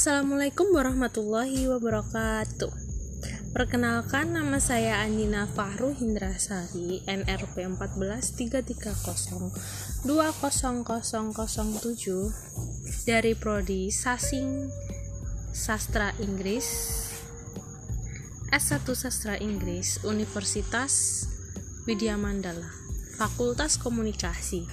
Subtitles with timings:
[0.00, 2.72] Assalamualaikum warahmatullahi wabarakatuh.
[3.52, 14.72] Perkenalkan nama saya Andina Fahru Hindrasari NRP 14330 20007 dari prodi Sasing
[15.52, 16.64] Sastra Inggris
[18.56, 21.28] S1 Sastra Inggris Universitas
[21.84, 22.72] Widya Mandala
[23.20, 24.64] Fakultas Komunikasi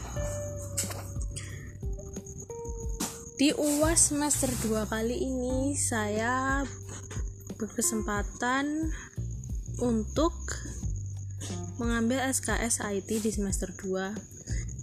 [3.37, 6.65] di UAS semester 2 kali ini saya
[7.61, 8.89] berkesempatan
[9.77, 10.33] untuk
[11.77, 14.17] mengambil SKS IT di semester 2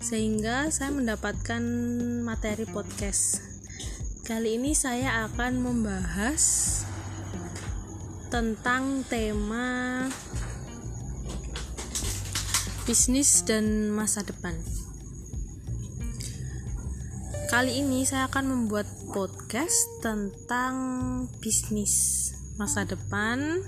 [0.06, 1.58] sehingga saya mendapatkan
[2.22, 3.42] materi podcast.
[4.22, 6.42] Kali ini saya akan membahas
[8.30, 10.06] tentang tema
[12.86, 14.83] bisnis dan masa depan.
[17.54, 20.74] Kali ini saya akan membuat podcast tentang
[21.38, 21.94] bisnis
[22.58, 23.62] masa depan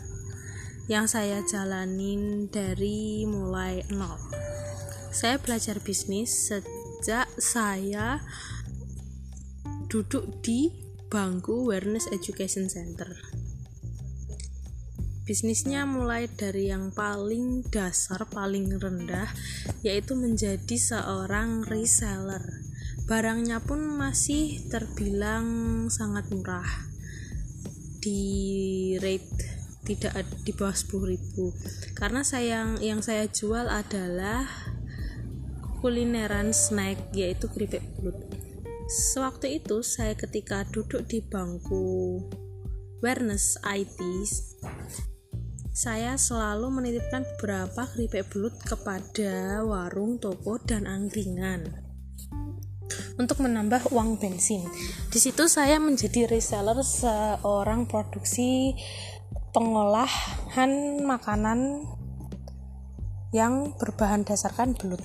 [0.90, 4.18] yang saya jalanin dari mulai nol.
[5.14, 8.26] Saya belajar bisnis sejak saya
[9.86, 10.74] duduk di
[11.06, 13.14] bangku Awareness Education Center.
[15.30, 19.30] Bisnisnya mulai dari yang paling dasar, paling rendah,
[19.86, 22.65] yaitu menjadi seorang reseller
[23.06, 25.46] barangnya pun masih terbilang
[25.86, 26.66] sangat murah.
[28.02, 29.46] Di rate
[29.86, 34.42] tidak di bawah 10.000 karena saya yang saya jual adalah
[35.78, 38.18] kulineran snack yaitu keripik belut.
[38.90, 42.18] Sewaktu itu saya ketika duduk di bangku
[42.98, 44.02] awareness IT
[45.70, 51.85] saya selalu menitipkan beberapa keripik belut kepada warung, toko, dan angkringan
[53.16, 54.64] untuk menambah uang bensin.
[55.08, 58.76] Di situ saya menjadi reseller seorang produksi
[59.56, 61.84] pengolahan makanan
[63.32, 65.02] yang berbahan dasarkan belut.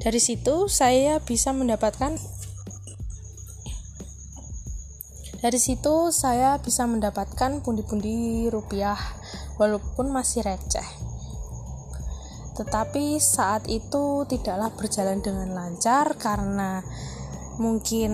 [0.00, 2.16] Dari situ saya bisa mendapatkan
[5.44, 8.96] dari situ saya bisa mendapatkan pundi-pundi rupiah
[9.60, 11.03] walaupun masih receh
[12.54, 16.86] tetapi saat itu tidaklah berjalan dengan lancar karena
[17.58, 18.12] mungkin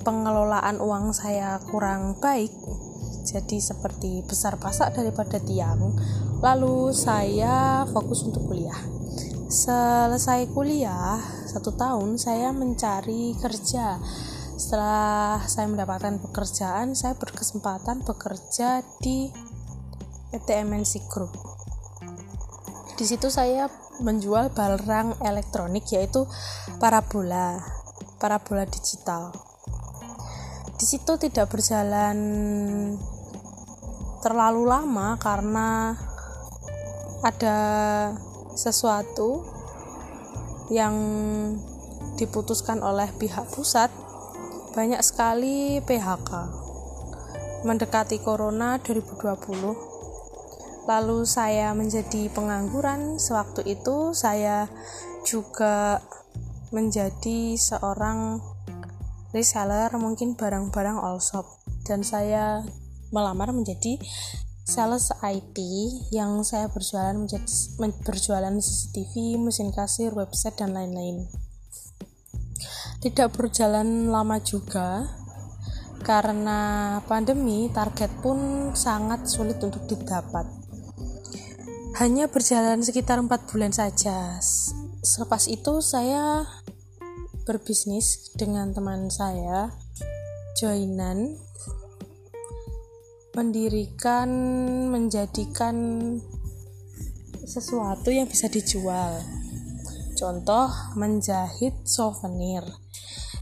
[0.00, 2.52] pengelolaan uang saya kurang baik.
[3.28, 5.92] Jadi seperti besar pasak daripada tiang
[6.40, 8.78] lalu saya fokus untuk kuliah.
[9.48, 14.00] Selesai kuliah satu tahun saya mencari kerja.
[14.58, 19.32] Setelah saya mendapatkan pekerjaan saya berkesempatan bekerja di
[20.28, 21.57] PT MNC Group
[22.98, 23.70] di situ saya
[24.02, 26.26] menjual barang elektronik yaitu
[26.82, 27.62] parabola,
[28.18, 29.30] parabola digital.
[30.74, 32.18] Di situ tidak berjalan
[34.18, 35.94] terlalu lama karena
[37.22, 37.58] ada
[38.58, 39.46] sesuatu
[40.74, 40.94] yang
[42.18, 43.94] diputuskan oleh pihak pusat
[44.74, 46.30] banyak sekali PHK
[47.62, 49.97] mendekati corona 2020
[50.88, 54.72] lalu saya menjadi pengangguran sewaktu itu saya
[55.20, 56.00] juga
[56.72, 58.40] menjadi seorang
[59.36, 61.44] reseller mungkin barang-barang all shop
[61.84, 62.64] dan saya
[63.12, 64.00] melamar menjadi
[64.64, 65.56] sales IT
[66.12, 67.48] yang saya berjualan menjadi
[68.04, 71.24] berjualan CCTV, mesin kasir, website dan lain-lain.
[73.00, 75.08] Tidak berjalan lama juga
[76.04, 80.57] karena pandemi target pun sangat sulit untuk didapat
[81.98, 84.38] hanya berjalan sekitar empat bulan saja.
[85.02, 86.46] Selepas itu saya
[87.42, 89.74] berbisnis dengan teman saya,
[90.54, 91.34] joinan,
[93.34, 94.30] mendirikan,
[94.94, 95.74] menjadikan
[97.42, 99.18] sesuatu yang bisa dijual.
[100.14, 102.62] Contoh, menjahit souvenir.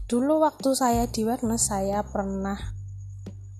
[0.09, 2.76] Dulu waktu saya di Warnes, saya pernah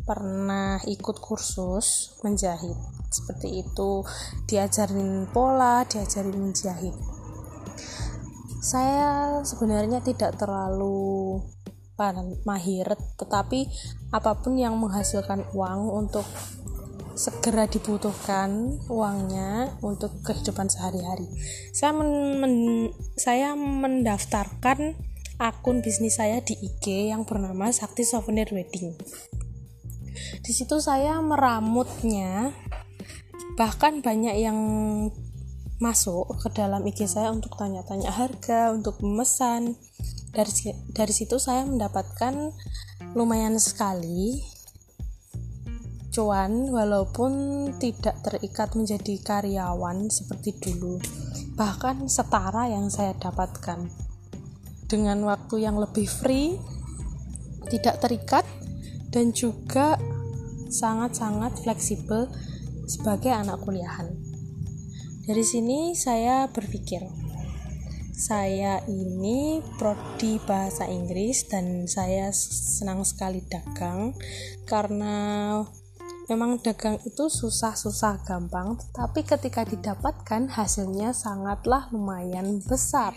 [0.08, 2.80] pernah ikut kursus menjahit
[3.12, 4.08] seperti itu
[4.48, 6.96] diajarin pola diajarin menjahit
[8.64, 11.44] saya sebenarnya tidak terlalu
[12.46, 12.88] mahir
[13.18, 13.68] tetapi
[14.14, 16.26] apa pun yang menghasilkan uang untuk
[17.18, 21.26] segera dibutuhkan uangnya untuk kehidupan sehari-hari.
[21.74, 22.54] Saya men, men,
[23.18, 24.94] saya mendaftarkan
[25.42, 28.94] akun bisnis saya di IG yang bernama Sakti Souvenir Wedding.
[30.48, 32.56] Di situ saya meramutnya.
[33.60, 34.56] Bahkan banyak yang
[35.84, 39.76] masuk ke dalam IG saya untuk tanya-tanya harga, untuk memesan.
[40.32, 42.56] Dari dari situ saya mendapatkan
[43.12, 44.40] lumayan sekali
[46.16, 47.32] cuan walaupun
[47.76, 50.96] tidak terikat menjadi karyawan seperti dulu.
[51.60, 53.84] Bahkan setara yang saya dapatkan.
[54.88, 56.56] Dengan waktu yang lebih free
[57.68, 58.48] tidak terikat
[59.12, 60.00] dan juga
[60.70, 62.32] sangat-sangat fleksibel
[62.88, 64.12] sebagai anak kuliahan.
[65.28, 67.04] Dari sini saya berpikir
[68.18, 74.18] saya ini prodi bahasa Inggris dan saya senang sekali dagang
[74.66, 75.62] karena
[76.26, 83.14] memang dagang itu susah-susah gampang tapi ketika didapatkan hasilnya sangatlah lumayan besar.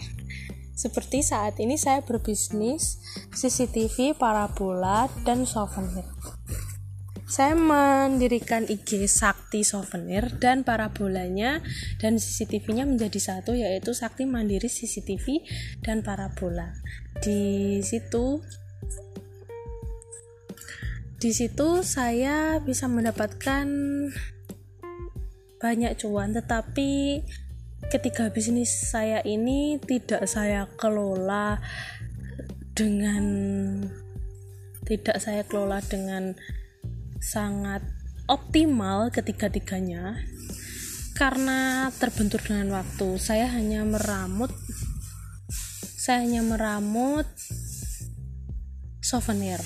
[0.77, 3.01] Seperti saat ini saya berbisnis
[3.37, 6.09] CCTV, parabola, dan souvenir
[7.31, 11.63] saya mendirikan IG Sakti Souvenir dan parabolanya
[12.03, 15.47] dan CCTV-nya menjadi satu yaitu Sakti Mandiri CCTV
[15.79, 16.75] dan parabola.
[17.23, 18.43] Di situ
[21.23, 23.67] di situ saya bisa mendapatkan
[25.63, 27.23] banyak cuan tetapi
[27.95, 31.63] ketika bisnis saya ini tidak saya kelola
[32.75, 33.23] dengan
[34.83, 36.35] tidak saya kelola dengan
[37.21, 37.85] sangat
[38.27, 40.17] optimal ketiga-tiganya.
[41.15, 44.49] Karena terbentur dengan waktu saya hanya meramut
[46.01, 47.29] saya hanya meramut
[49.05, 49.61] souvenir.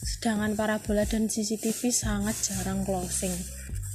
[0.00, 3.36] Sedangkan parabola dan CCTV sangat jarang closing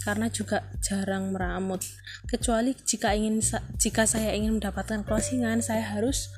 [0.05, 1.81] karena juga jarang meramut.
[2.29, 3.41] Kecuali jika ingin
[3.81, 6.29] jika saya ingin mendapatkan closingan saya harus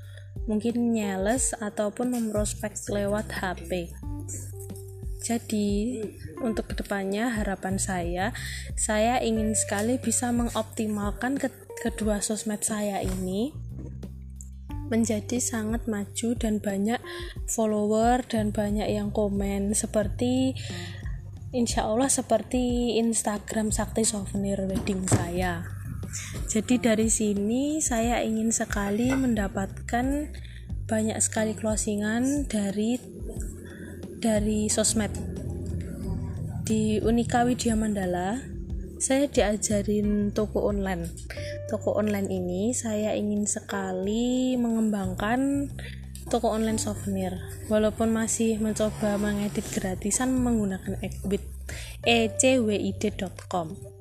[0.48, 3.92] mungkin nyeles ataupun memprospek lewat HP
[5.28, 6.08] jadi,
[6.40, 8.32] untuk ke depannya harapan saya,
[8.80, 11.52] saya ingin sekali bisa mengoptimalkan ke
[11.84, 13.52] kedua sosmed saya ini
[14.88, 17.04] menjadi sangat maju dan banyak
[17.52, 20.56] follower dan banyak yang komen seperti
[21.52, 25.68] insya Allah seperti Instagram Sakti Souvenir Wedding saya.
[26.48, 30.32] Jadi dari sini saya ingin sekali mendapatkan
[30.88, 33.17] banyak sekali closingan dari
[34.18, 35.14] dari sosmed.
[36.68, 38.42] Di Unika Widya Mandala
[38.98, 41.08] saya diajarin toko online.
[41.70, 45.70] Toko online ini saya ingin sekali mengembangkan
[46.28, 47.38] toko online souvenir.
[47.70, 51.46] Walaupun masih mencoba mengedit gratisan menggunakan ecwid
[52.04, 53.98] ecwid.com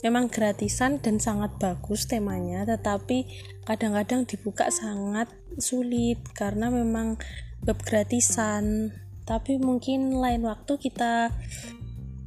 [0.00, 3.28] memang gratisan dan sangat bagus temanya tetapi
[3.68, 5.28] kadang-kadang dibuka sangat
[5.60, 7.20] sulit karena memang
[7.68, 8.94] web gratisan
[9.28, 11.30] tapi mungkin lain waktu kita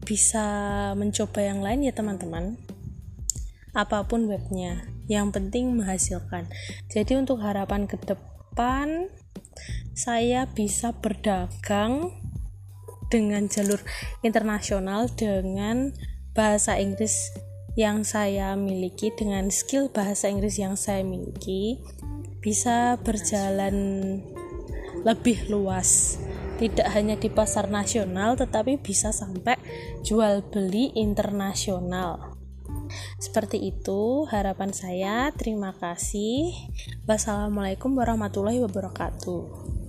[0.07, 0.47] bisa
[0.95, 2.59] mencoba yang lain ya teman-teman.
[3.73, 6.47] Apa pun webnya yang penting menghasilkan.
[6.87, 9.09] Jadi untuk harapan ke depan
[9.97, 12.13] saya bisa berdagang
[13.09, 13.81] dengan jalur
[14.25, 15.93] internasional dengan
[16.33, 17.29] bahasa Inggris
[17.73, 21.81] yang saya miliki dengan skill bahasa Inggris yang saya miliki.
[22.43, 24.19] Bisa berjalan
[25.03, 26.19] lebih luas.
[26.59, 29.59] Tidak hanya di pasar nasional tetapi bisa sampai
[30.03, 32.39] jual beli internasional.
[33.19, 35.31] Seperti itu harapan saya.
[35.35, 36.55] Terima kasih.
[37.03, 39.82] Wassalamualaikum warahmatullahi wabarakatuh